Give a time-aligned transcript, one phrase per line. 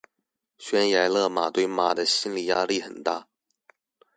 [0.57, 3.27] 懸崖勒馬對馬的心理壓力很大